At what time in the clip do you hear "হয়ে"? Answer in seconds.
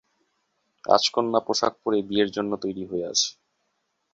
2.85-3.05